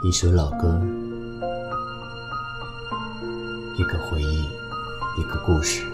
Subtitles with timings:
[0.00, 0.80] 一首老歌，
[3.76, 4.44] 一个回忆，
[5.18, 5.84] 一个故事，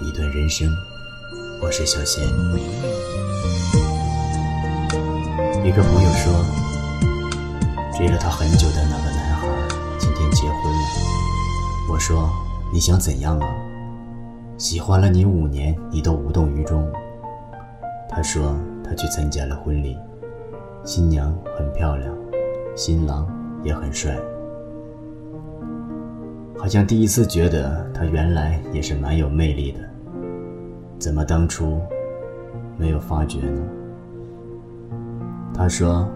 [0.00, 0.72] 一段人生。
[1.60, 2.24] 我是小贤。
[5.64, 6.32] 一个朋友说，
[7.96, 9.48] 追了他很久的那个男孩
[9.98, 11.90] 今天结婚了。
[11.90, 12.30] 我说，
[12.72, 13.48] 你想怎样啊？
[14.56, 16.88] 喜欢了你五年，你都无动于衷。
[18.08, 18.54] 他说，
[18.84, 19.98] 他去参加了婚礼，
[20.84, 22.14] 新娘很漂亮，
[22.76, 23.26] 新郎。
[23.64, 24.16] 也很帅，
[26.56, 29.78] 好像第一次觉得他原来也是蛮有魅力的，
[30.98, 31.80] 怎么当初
[32.76, 33.62] 没有发觉呢？
[35.54, 36.08] 他说，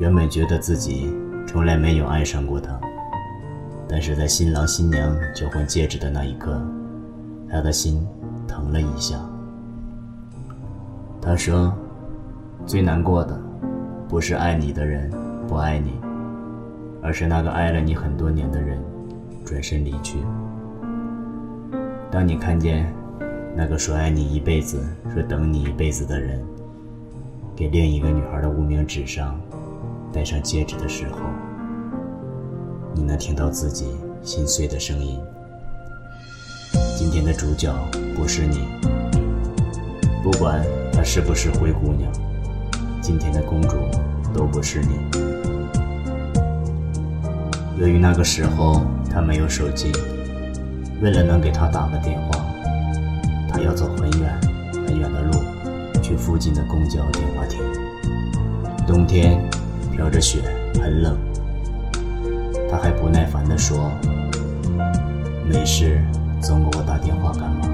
[0.00, 1.12] 原本觉得自己
[1.46, 2.78] 从来没有爱上过他，
[3.88, 6.60] 但是在新郎新娘交换戒指的那一刻，
[7.48, 8.04] 他的心
[8.46, 9.18] 疼了一下。
[11.20, 11.72] 他说，
[12.66, 13.38] 最难过的
[14.08, 15.10] 不是爱你的人
[15.46, 16.07] 不爱你。
[17.02, 18.78] 而是那个爱了你很多年的人，
[19.44, 20.18] 转身离去。
[22.10, 22.92] 当你看见
[23.54, 24.80] 那个说爱你一辈子、
[25.12, 26.42] 说等你一辈子的人，
[27.54, 29.38] 给另一个女孩的无名指上
[30.12, 31.18] 戴上戒指的时候，
[32.94, 33.86] 你能听到自己
[34.22, 35.18] 心碎的声音。
[36.96, 37.72] 今天的主角
[38.16, 38.60] 不是你，
[40.22, 42.10] 不管她是不是灰姑娘，
[43.00, 43.76] 今天的公主
[44.34, 45.27] 都不是你。
[47.80, 49.92] 由于那个时候他没有手机，
[51.00, 52.44] 为了能给他打个电话，
[53.48, 54.40] 他要走很远
[54.86, 55.32] 很远的路，
[56.02, 57.60] 去附近的公交电话亭。
[58.84, 59.40] 冬天
[59.92, 60.40] 飘着雪，
[60.74, 61.16] 很冷。
[62.68, 63.92] 他还不耐烦地说
[65.48, 66.04] ：“没事，
[66.42, 67.68] 总给我打电话干嘛？”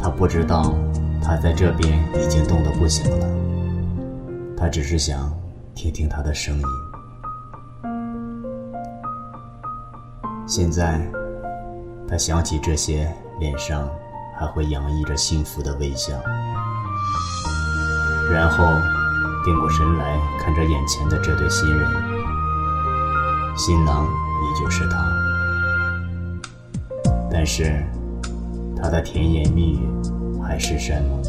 [0.00, 0.74] 他不知道，
[1.22, 3.26] 他在这边已经冻得不行了。
[4.56, 5.30] 他只是想
[5.74, 6.64] 听听他的声音。
[10.48, 10.98] 现在，
[12.08, 13.06] 他想起这些，
[13.38, 13.86] 脸上
[14.34, 16.14] 还会洋溢着幸福的微笑，
[18.32, 18.64] 然后
[19.44, 21.86] 定过神来看着眼前的这对新人，
[23.58, 24.96] 新郎依旧是他，
[27.30, 27.84] 但是
[28.74, 29.86] 他的甜言蜜语、
[30.42, 31.22] 海誓山盟，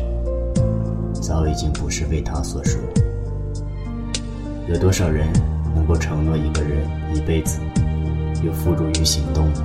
[1.14, 2.80] 早已经不是为他所说。
[4.70, 5.28] 有多少人
[5.76, 7.60] 能够承诺一个人一辈子？
[8.44, 9.64] 又付诸于行动呢？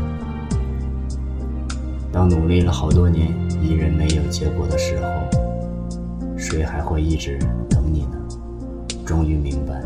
[2.12, 3.28] 当努力了好多年，
[3.62, 5.06] 依然没有结果的时候，
[6.36, 8.16] 谁还会一直等你呢？
[9.04, 9.82] 终于明白，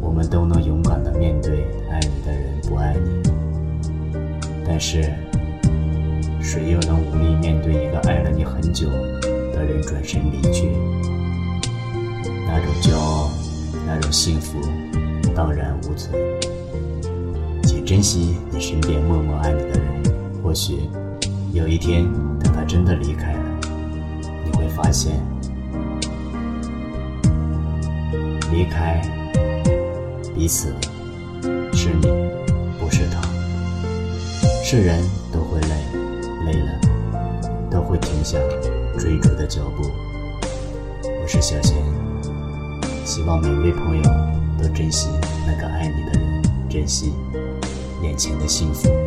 [0.00, 3.22] 我们都能勇敢的面对爱你的人不爱你，
[4.66, 5.12] 但是，
[6.40, 8.88] 谁又能无力面对一个爱了你很久
[9.52, 10.70] 的人转身离去？
[12.46, 13.30] 那种骄傲，
[13.86, 14.58] 那种幸福，
[15.34, 16.12] 荡然无存。
[17.86, 20.02] 珍惜你身边默默爱你的人，
[20.42, 20.90] 或许
[21.52, 22.04] 有一天，
[22.40, 23.44] 等他真的离开了，
[24.44, 25.12] 你会发现，
[28.50, 29.00] 离开
[30.34, 30.74] 彼此
[31.72, 32.08] 是你，
[32.80, 33.22] 不是他。
[34.64, 35.00] 是人
[35.32, 35.68] 都会累，
[36.46, 36.80] 累了
[37.70, 38.36] 都会停下
[38.98, 39.84] 追逐的脚步。
[41.04, 41.76] 我是小贤，
[43.04, 44.02] 希望每位朋友
[44.60, 45.08] 都珍惜
[45.46, 47.12] 那个爱你的人，珍惜。
[48.02, 49.05] 眼前的幸福。